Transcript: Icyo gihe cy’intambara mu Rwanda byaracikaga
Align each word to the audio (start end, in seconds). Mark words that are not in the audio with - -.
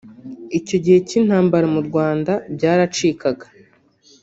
Icyo 0.59 0.77
gihe 0.83 0.97
cy’intambara 1.07 1.65
mu 1.73 1.81
Rwanda 1.87 2.31
byaracikaga 2.55 3.45